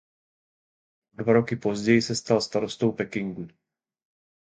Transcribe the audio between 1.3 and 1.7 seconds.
roky